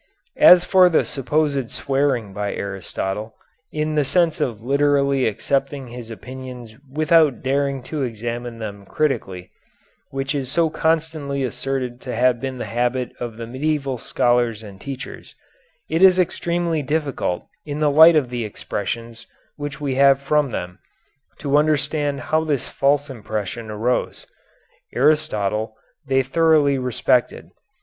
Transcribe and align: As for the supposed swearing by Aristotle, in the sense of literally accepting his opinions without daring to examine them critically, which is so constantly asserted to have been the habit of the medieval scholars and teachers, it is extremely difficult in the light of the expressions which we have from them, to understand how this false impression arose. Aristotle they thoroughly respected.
As 0.39 0.63
for 0.65 0.89
the 0.89 1.05
supposed 1.05 1.69
swearing 1.69 2.33
by 2.33 2.55
Aristotle, 2.55 3.35
in 3.71 3.93
the 3.93 4.03
sense 4.03 4.41
of 4.41 4.59
literally 4.59 5.27
accepting 5.27 5.89
his 5.89 6.09
opinions 6.09 6.73
without 6.91 7.43
daring 7.43 7.83
to 7.83 8.01
examine 8.01 8.57
them 8.57 8.83
critically, 8.87 9.51
which 10.09 10.33
is 10.33 10.51
so 10.51 10.71
constantly 10.71 11.43
asserted 11.43 12.01
to 12.01 12.15
have 12.15 12.39
been 12.41 12.57
the 12.57 12.65
habit 12.65 13.11
of 13.19 13.37
the 13.37 13.45
medieval 13.45 13.99
scholars 13.99 14.63
and 14.63 14.81
teachers, 14.81 15.35
it 15.87 16.01
is 16.01 16.17
extremely 16.17 16.81
difficult 16.81 17.45
in 17.63 17.79
the 17.79 17.91
light 17.91 18.15
of 18.15 18.31
the 18.31 18.43
expressions 18.43 19.27
which 19.55 19.79
we 19.79 19.93
have 19.93 20.19
from 20.19 20.49
them, 20.49 20.79
to 21.37 21.57
understand 21.59 22.19
how 22.21 22.43
this 22.43 22.67
false 22.67 23.07
impression 23.07 23.69
arose. 23.69 24.25
Aristotle 24.95 25.75
they 26.07 26.23
thoroughly 26.23 26.79
respected. 26.79 27.51